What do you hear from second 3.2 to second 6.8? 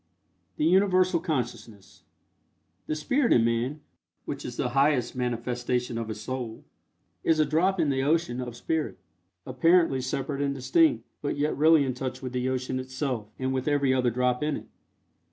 in man, which is the highest manifestation of his Soul,